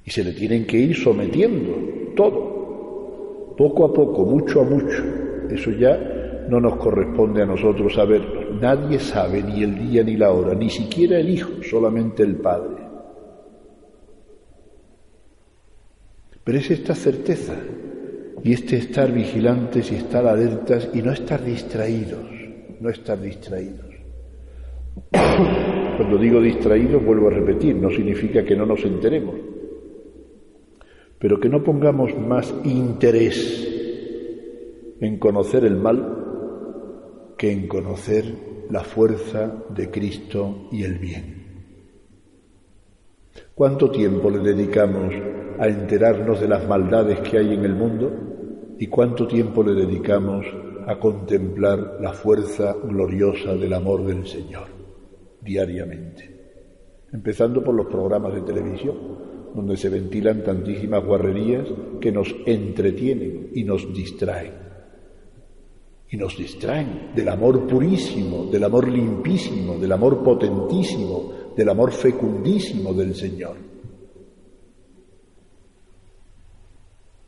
[0.05, 2.58] Y se le tienen que ir sometiendo todo,
[3.59, 5.03] poco a poco, mucho a mucho.
[5.51, 8.55] Eso ya no nos corresponde a nosotros saberlo.
[8.55, 12.77] Nadie sabe ni el día ni la hora, ni siquiera el Hijo, solamente el Padre.
[16.45, 17.55] Pero es esta certeza
[18.43, 22.25] y este estar vigilantes y estar alertas y no estar distraídos,
[22.81, 23.87] no estar distraídos.
[25.97, 29.35] Cuando digo distraídos, vuelvo a repetir, no significa que no nos enteremos,
[31.19, 33.67] pero que no pongamos más interés
[35.01, 38.25] en conocer el mal que en conocer
[38.71, 41.39] la fuerza de Cristo y el bien.
[43.55, 45.15] ¿Cuánto tiempo le dedicamos
[45.59, 48.11] a enterarnos de las maldades que hay en el mundo?
[48.79, 50.47] ¿Y cuánto tiempo le dedicamos
[50.87, 54.67] a contemplar la fuerza gloriosa del amor del Señor
[55.41, 56.37] diariamente?
[57.13, 58.97] Empezando por los programas de televisión,
[59.55, 61.67] donde se ventilan tantísimas guarrerías
[62.01, 64.53] que nos entretienen y nos distraen.
[66.11, 72.95] Y nos distraen del amor purísimo, del amor limpísimo, del amor potentísimo, del amor fecundísimo
[72.95, 73.57] del Señor.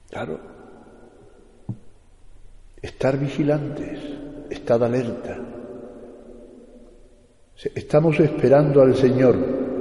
[0.08, 0.40] Claro,
[2.82, 4.00] estar vigilantes,
[4.50, 5.38] estar alerta.
[7.74, 9.36] Estamos esperando al Señor,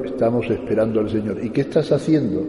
[0.09, 1.43] estamos esperando al Señor.
[1.43, 2.45] ¿Y qué estás haciendo?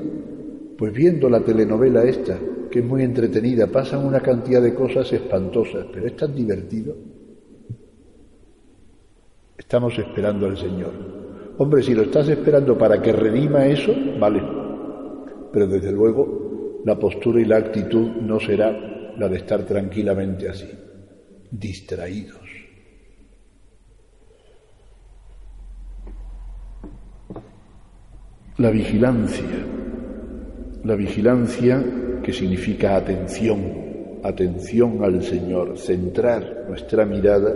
[0.77, 2.39] Pues viendo la telenovela esta,
[2.71, 6.97] que es muy entretenida, pasan una cantidad de cosas espantosas, pero es tan divertido.
[9.57, 10.93] Estamos esperando al Señor.
[11.59, 14.43] Hombre, si lo estás esperando para que redima eso, vale.
[15.53, 20.71] Pero desde luego la postura y la actitud no será la de estar tranquilamente así,
[21.51, 22.40] distraídos.
[28.61, 29.47] La vigilancia,
[30.85, 31.83] la vigilancia
[32.23, 37.55] que significa atención, atención al Señor, centrar nuestra mirada,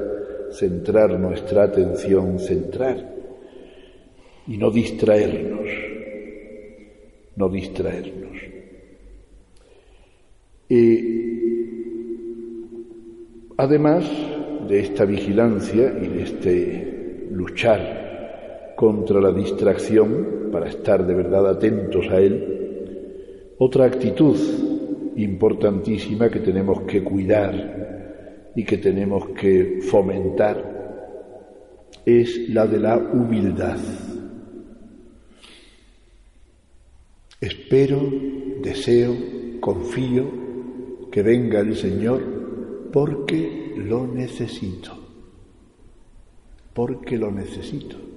[0.51, 2.97] centrar nuestra atención, centrar.
[4.47, 5.69] Y no distraernos,
[7.37, 8.38] no distraernos.
[13.59, 14.11] además
[14.67, 22.07] de esta vigilancia y de este luchar contra la distracción para estar de verdad atentos
[22.11, 24.37] a él, otra actitud
[25.17, 33.81] importantísima que tenemos que cuidar y que tenemos que fomentar es la de la humildad.
[37.40, 38.01] Espero,
[38.62, 39.12] deseo,
[39.59, 40.31] confío
[41.11, 42.23] que venga el Señor
[42.92, 44.92] porque lo necesito,
[46.73, 48.13] porque lo necesito,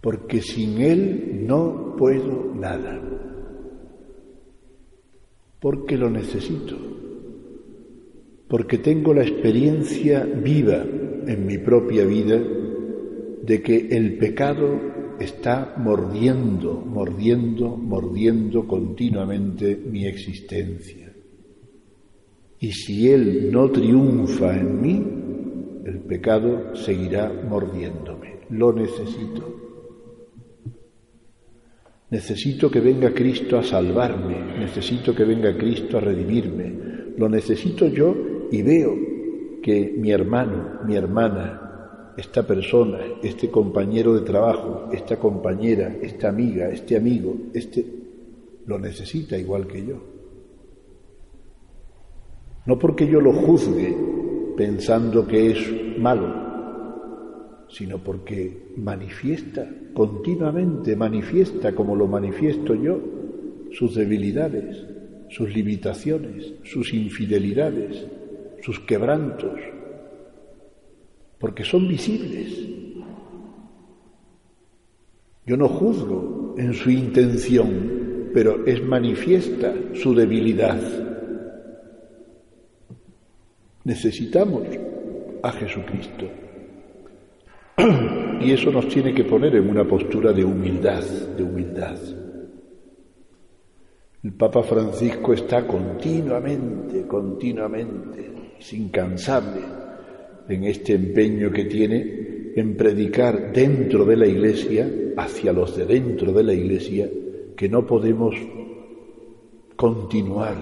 [0.00, 3.00] porque sin Él no puedo nada,
[5.60, 6.76] porque lo necesito,
[8.48, 10.84] porque tengo la experiencia viva
[11.26, 12.42] en mi propia vida
[13.42, 14.78] de que el pecado
[15.20, 21.12] está mordiendo, mordiendo, mordiendo continuamente mi existencia.
[22.58, 25.06] Y si Él no triunfa en mí,
[25.84, 28.40] el pecado seguirá mordiéndome.
[28.50, 29.69] Lo necesito.
[32.10, 38.48] Necesito que venga Cristo a salvarme, necesito que venga Cristo a redimirme, lo necesito yo
[38.50, 38.96] y veo
[39.62, 46.68] que mi hermano, mi hermana, esta persona, este compañero de trabajo, esta compañera, esta amiga,
[46.68, 47.84] este amigo, este
[48.66, 49.96] lo necesita igual que yo.
[52.66, 53.96] No porque yo lo juzgue
[54.56, 56.49] pensando que es malo,
[57.72, 63.00] sino porque manifiesta, continuamente manifiesta como lo manifiesto yo,
[63.72, 64.84] sus debilidades,
[65.28, 68.06] sus limitaciones, sus infidelidades,
[68.62, 69.60] sus quebrantos,
[71.38, 72.68] porque son visibles.
[75.46, 80.80] Yo no juzgo en su intención, pero es manifiesta su debilidad.
[83.84, 84.66] Necesitamos
[85.42, 86.49] a Jesucristo.
[88.40, 91.02] Y eso nos tiene que poner en una postura de humildad,
[91.36, 91.98] de humildad.
[94.22, 99.60] El Papa Francisco está continuamente, continuamente, es incansable
[100.48, 106.32] en este empeño que tiene en predicar dentro de la Iglesia, hacia los de dentro
[106.32, 107.08] de la Iglesia,
[107.56, 108.34] que no podemos
[109.76, 110.56] continuar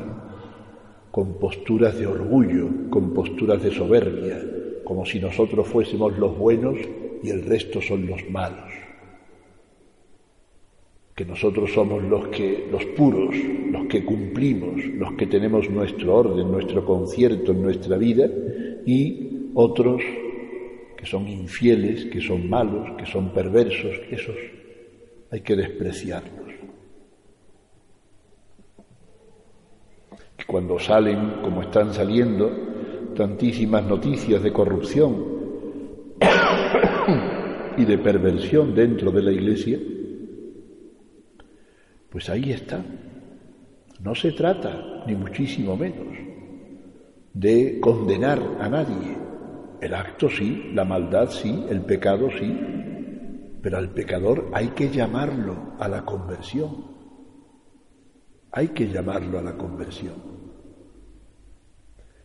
[1.11, 4.41] con posturas de orgullo, con posturas de soberbia,
[4.85, 6.77] como si nosotros fuésemos los buenos
[7.23, 8.89] y el resto son los malos
[11.19, 13.35] que nosotros somos los que los puros,
[13.73, 18.31] los que cumplimos, los que tenemos nuestro orden, nuestro concierto en nuestra vida
[18.87, 20.01] y otros
[20.97, 24.37] que son infieles, que son malos, que son perversos, esos
[25.33, 26.55] hay que despreciarlos.
[30.39, 32.49] Y cuando salen, como están saliendo,
[33.17, 35.39] tantísimas noticias de corrupción
[37.77, 39.79] y de perversión dentro de la Iglesia,
[42.11, 42.85] pues ahí está.
[44.01, 46.17] No se trata, ni muchísimo menos,
[47.35, 49.17] de condenar a nadie.
[49.81, 52.59] El acto sí, la maldad sí, el pecado sí,
[53.63, 56.99] pero al pecador hay que llamarlo a la conversión.
[58.51, 60.15] Hay que llamarlo a la conversión.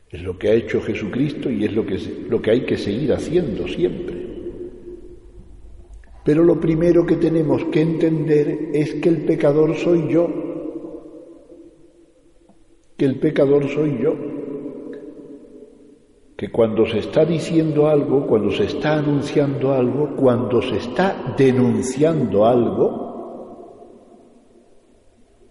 [0.09, 1.97] Es lo que ha hecho Jesucristo y es lo que,
[2.29, 4.22] lo que hay que seguir haciendo siempre.
[6.23, 10.29] Pero lo primero que tenemos que entender es que el pecador soy yo,
[12.95, 14.15] que el pecador soy yo,
[16.37, 22.45] que cuando se está diciendo algo, cuando se está anunciando algo, cuando se está denunciando
[22.45, 23.03] algo,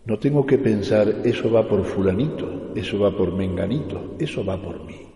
[0.06, 4.84] no tengo que pensar, eso va por fulanito, eso va por menganito, eso va por
[4.84, 5.11] mí.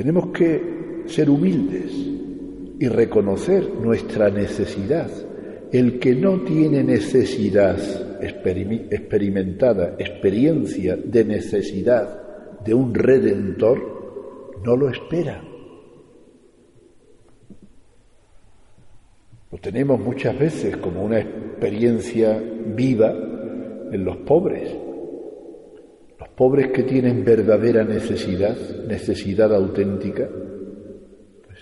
[0.00, 1.92] Tenemos que ser humildes
[2.78, 5.10] y reconocer nuestra necesidad.
[5.70, 7.76] El que no tiene necesidad
[8.22, 15.44] experimentada, experiencia de necesidad de un redentor, no lo espera.
[19.52, 22.42] Lo tenemos muchas veces como una experiencia
[22.74, 23.12] viva
[23.92, 24.74] en los pobres
[26.40, 30.26] pobres que tienen verdadera necesidad, necesidad auténtica,
[31.44, 31.58] pues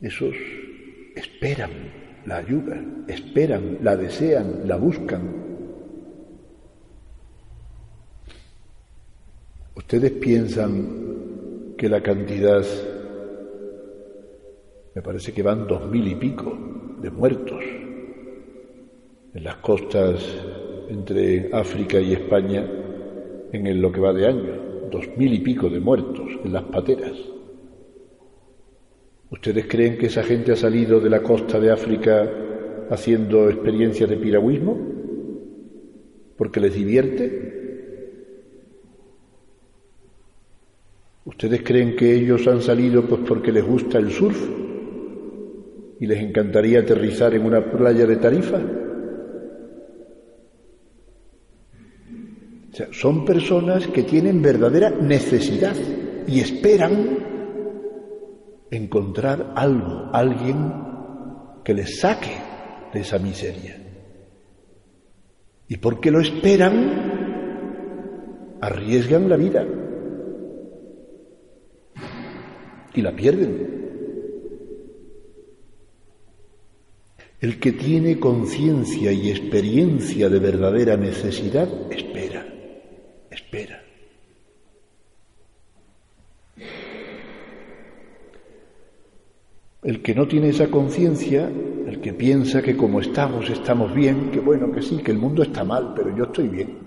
[0.00, 0.34] esos
[1.14, 1.70] esperan
[2.24, 5.20] la ayuda, esperan, la desean, la buscan.
[9.76, 12.64] Ustedes piensan que la cantidad,
[14.94, 16.56] me parece que van dos mil y pico
[17.02, 17.62] de muertos
[19.34, 20.24] en las costas
[20.88, 22.80] entre África y España,
[23.54, 27.16] en lo que va de año, dos mil y pico de muertos en las pateras.
[29.30, 32.30] ¿Ustedes creen que esa gente ha salido de la costa de África
[32.90, 34.78] haciendo experiencias de piragüismo?
[36.36, 37.54] ¿Porque les divierte?
[41.24, 44.48] ¿Ustedes creen que ellos han salido pues porque les gusta el surf
[46.00, 48.60] y les encantaría aterrizar en una playa de Tarifa?
[52.90, 55.76] Son personas que tienen verdadera necesidad
[56.26, 57.18] y esperan
[58.70, 60.72] encontrar algo, alguien
[61.64, 62.36] que les saque
[62.92, 63.80] de esa miseria.
[65.68, 67.00] Y porque lo esperan,
[68.60, 69.64] arriesgan la vida
[72.94, 73.84] y la pierden.
[77.40, 82.53] El que tiene conciencia y experiencia de verdadera necesidad espera
[89.82, 91.46] El que no tiene esa conciencia,
[91.86, 95.42] el que piensa que como estamos, estamos bien, que bueno, que sí, que el mundo
[95.42, 96.78] está mal, pero yo estoy bien,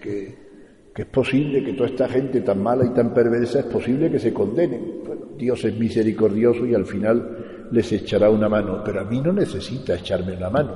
[0.00, 0.48] que,
[0.96, 4.34] es posible que toda esta gente tan mala y tan perversa es posible que se
[4.34, 4.98] condenen.
[5.36, 9.94] Dios es misericordioso y al final les echará una mano, pero a mí no necesita
[9.94, 10.74] echarme una mano.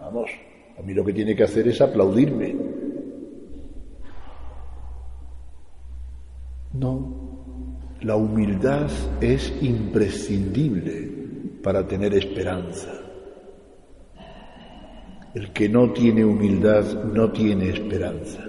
[0.00, 0.30] Vamos,
[0.78, 2.54] a mí lo que tiene que hacer es aplaudirme.
[6.78, 11.10] No, la humildad es imprescindible
[11.62, 12.92] para tener esperanza.
[15.34, 18.44] El que no tiene humildad no tiene esperanza.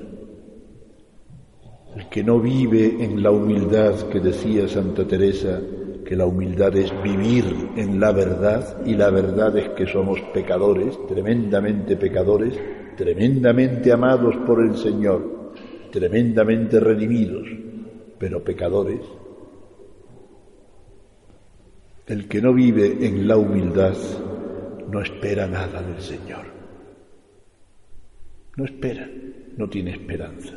[1.95, 5.61] El que no vive en la humildad que decía Santa Teresa,
[6.05, 7.45] que la humildad es vivir
[7.77, 12.53] en la verdad y la verdad es que somos pecadores, tremendamente pecadores,
[12.97, 15.53] tremendamente amados por el Señor,
[15.91, 17.66] tremendamente redimidos,
[18.19, 19.01] pero pecadores.
[22.05, 23.95] El que no vive en la humildad
[24.89, 26.45] no espera nada del Señor.
[28.55, 29.07] No espera,
[29.57, 30.53] no tiene esperanza.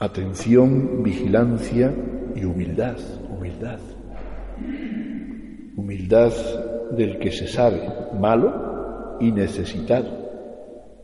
[0.00, 1.94] Atención, vigilancia
[2.34, 3.80] y humildad, humildad.
[5.76, 6.32] Humildad
[6.92, 10.19] del que se sabe malo y necesitado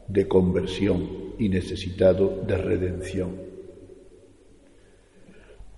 [0.08, 3.30] de conversión y necesitado de redención.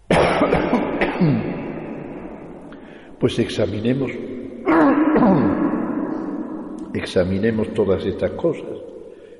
[3.19, 4.13] Pues examinemos
[6.95, 8.79] examinemos todas estas cosas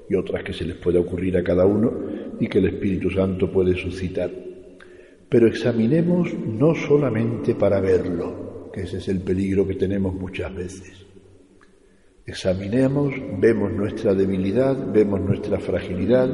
[0.09, 1.93] y otras que se les pueda ocurrir a cada uno
[2.41, 4.31] y que el Espíritu Santo puede suscitar.
[5.29, 11.08] Pero examinemos no solamente para verlo, que ese es el peligro que tenemos muchas veces.
[12.29, 16.29] Examinemos, vemos nuestra debilidad, vemos nuestra fragilidad,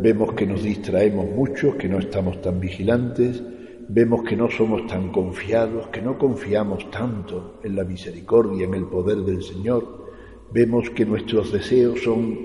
[0.00, 3.40] vemos que nos distraemos mucho, que no estamos tan vigilantes,
[3.88, 8.86] vemos que no somos tan confiados, que no confiamos tanto en la misericordia, en el
[8.86, 10.10] poder del Señor,
[10.52, 12.36] vemos que nuestros deseos son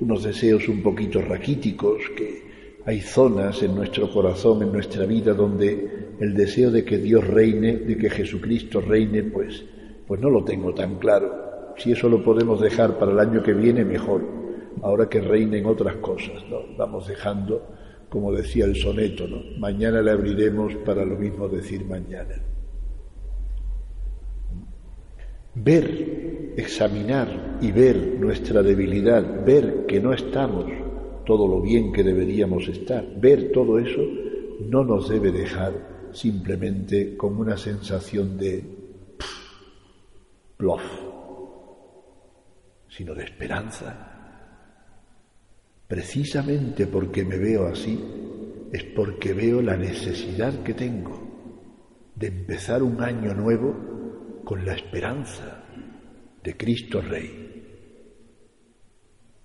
[0.00, 6.16] unos deseos un poquito raquíticos, que hay zonas en nuestro corazón, en nuestra vida, donde
[6.18, 9.64] el deseo de que Dios reine, de que Jesucristo reine, pues,
[10.04, 11.49] pues no lo tengo tan claro.
[11.80, 14.22] Si eso lo podemos dejar para el año que viene, mejor.
[14.82, 16.76] Ahora que reinen otras cosas, ¿no?
[16.76, 17.66] Vamos dejando,
[18.10, 19.24] como decía el soneto.
[19.58, 22.34] Mañana le abriremos para lo mismo decir mañana.
[25.54, 30.66] Ver, examinar y ver nuestra debilidad, ver que no estamos
[31.24, 34.02] todo lo bien que deberíamos estar, ver todo eso
[34.68, 38.64] no nos debe dejar simplemente con una sensación de
[40.58, 41.09] bluff,
[43.00, 43.96] sino de esperanza.
[45.88, 47.98] Precisamente porque me veo así,
[48.70, 51.18] es porque veo la necesidad que tengo
[52.14, 55.64] de empezar un año nuevo con la esperanza
[56.44, 57.62] de Cristo Rey,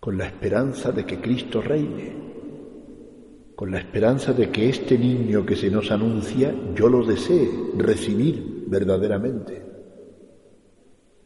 [0.02, 2.14] con la esperanza de que Cristo reine,
[3.56, 8.66] con la esperanza de que este niño que se nos anuncia yo lo desee recibir
[8.68, 9.75] verdaderamente,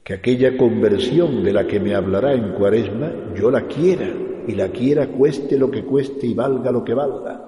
[0.10, 4.12] que aquella conversión de la que me hablará en cuaresma yo la quiera
[4.48, 7.46] y la quiera cueste lo que cueste y valga lo que valga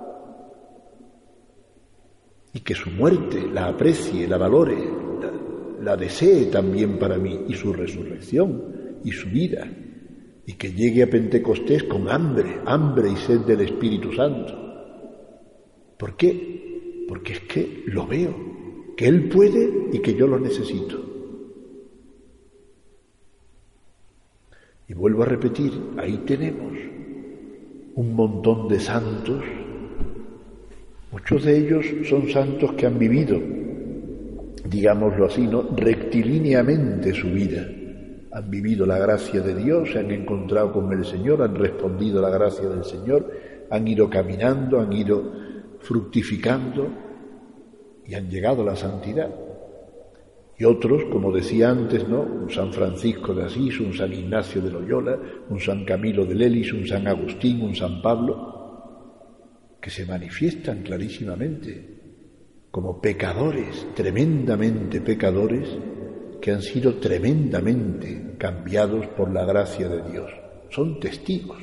[2.54, 4.78] y que su muerte la aprecie, la valore,
[5.82, 9.68] la desee también para mí y su resurrección y su vida
[10.46, 14.54] y que llegue a Pentecostés con hambre, hambre y sed del Espíritu Santo.
[15.98, 17.06] ¿Por qué?
[17.08, 18.36] Porque es que lo veo,
[18.96, 21.11] que Él puede y que yo lo necesito.
[24.92, 26.74] Y vuelvo a repetir, ahí tenemos
[27.96, 29.42] un montón de santos,
[31.14, 33.40] muchos de ellos son santos que han vivido
[34.72, 35.64] digámoslo así, ¿no?
[35.76, 37.68] rectilíneamente su vida.
[38.32, 42.30] Han vivido la gracia de Dios, se han encontrado con el Señor, han respondido a
[42.30, 43.30] la gracia del Señor,
[43.70, 45.34] han ido caminando, han ido
[45.80, 46.88] fructificando
[48.08, 49.30] y han llegado a la santidad.
[50.62, 52.22] Y otros, como decía antes, ¿no?
[52.22, 55.18] Un San Francisco de Asís, un San Ignacio de Loyola,
[55.50, 59.34] un San Camilo de Lelis, un San Agustín, un San Pablo,
[59.82, 65.68] que se manifiestan clarísimamente como pecadores, tremendamente pecadores,
[66.40, 70.32] que han sido tremendamente cambiados por la gracia de Dios.
[70.70, 71.58] Son testigos,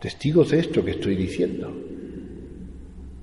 [0.00, 1.72] testigos de esto que estoy diciendo.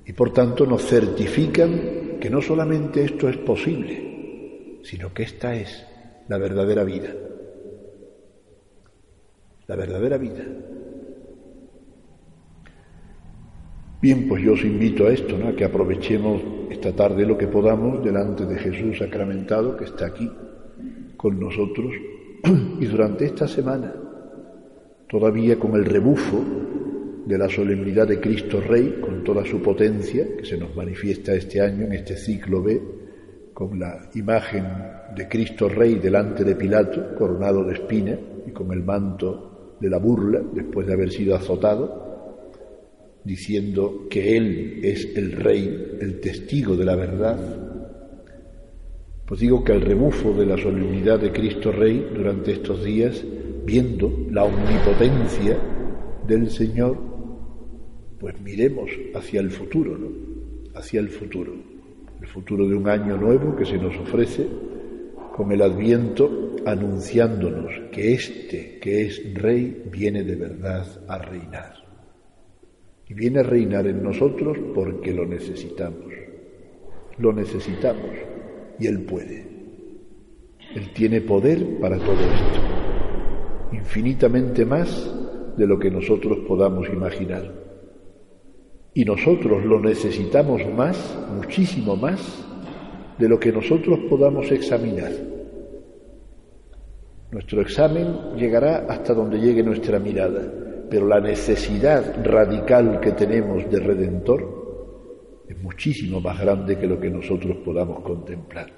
[0.06, 5.86] Y por tanto nos certifican que no solamente esto es posible, sino que esta es
[6.28, 7.14] la verdadera vida.
[9.66, 10.44] La verdadera vida.
[14.00, 15.48] Bien, pues yo os invito a esto, ¿no?
[15.48, 16.40] a que aprovechemos
[16.70, 20.30] esta tarde lo que podamos delante de Jesús sacramentado que está aquí
[21.16, 21.92] con nosotros
[22.80, 23.92] y durante esta semana,
[25.08, 26.44] todavía con el rebufo
[27.28, 31.60] de la solemnidad de Cristo Rey, con toda su potencia que se nos manifiesta este
[31.60, 32.80] año en este ciclo B,
[33.52, 34.64] con la imagen
[35.14, 39.98] de Cristo Rey delante de Pilato, coronado de espina y con el manto de la
[39.98, 42.40] burla después de haber sido azotado,
[43.24, 47.38] diciendo que Él es el Rey, el testigo de la verdad,
[49.26, 53.22] pues digo que el rebufo de la solemnidad de Cristo Rey durante estos días,
[53.66, 55.58] viendo la omnipotencia
[56.26, 57.07] del Señor,
[58.18, 60.08] pues miremos hacia el futuro, ¿no?
[60.74, 61.54] Hacia el futuro,
[62.20, 64.46] el futuro de un año nuevo que se nos ofrece
[65.36, 71.74] con el adviento anunciándonos que este que es Rey viene de verdad a reinar.
[73.08, 76.12] Y viene a reinar en nosotros porque lo necesitamos.
[77.18, 78.10] Lo necesitamos
[78.78, 79.46] y Él puede.
[80.74, 82.60] Él tiene poder para todo esto,
[83.72, 85.10] infinitamente más
[85.56, 87.67] de lo que nosotros podamos imaginar.
[88.98, 92.18] Y nosotros lo necesitamos más, muchísimo más,
[93.16, 95.12] de lo que nosotros podamos examinar.
[97.30, 100.42] Nuestro examen llegará hasta donde llegue nuestra mirada,
[100.90, 107.08] pero la necesidad radical que tenemos de Redentor es muchísimo más grande que lo que
[107.08, 108.72] nosotros podamos contemplar.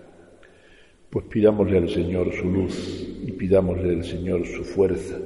[1.08, 5.16] Pues pidámosle al Señor su luz y pidámosle al Señor su fuerza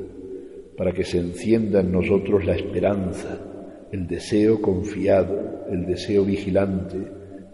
[0.78, 3.53] para que se encienda en nosotros la esperanza,
[3.94, 6.96] el deseo confiado, el deseo vigilante,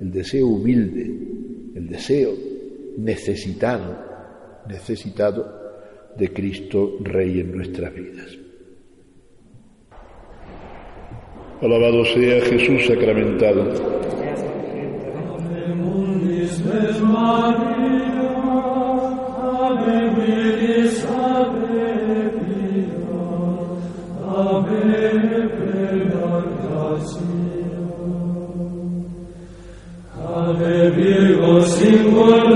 [0.01, 1.05] el deseo humilde,
[1.74, 2.32] el deseo
[2.97, 3.99] necesitado,
[4.66, 5.45] necesitado
[6.16, 8.38] de Cristo Rey en nuestras vidas.
[11.61, 13.74] Alabado sea Jesús sacramentado.
[31.01, 32.50] 与我心魂